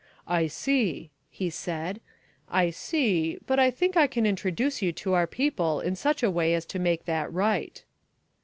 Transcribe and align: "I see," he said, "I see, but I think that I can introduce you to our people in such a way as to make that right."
"I 0.27 0.47
see," 0.47 1.11
he 1.29 1.51
said, 1.51 2.01
"I 2.49 2.71
see, 2.71 3.37
but 3.45 3.59
I 3.59 3.69
think 3.69 3.93
that 3.93 3.99
I 4.01 4.07
can 4.07 4.25
introduce 4.25 4.81
you 4.81 4.91
to 4.93 5.13
our 5.13 5.27
people 5.27 5.79
in 5.79 5.95
such 5.95 6.23
a 6.23 6.31
way 6.31 6.55
as 6.55 6.65
to 6.73 6.79
make 6.79 7.05
that 7.05 7.31
right." 7.31 7.83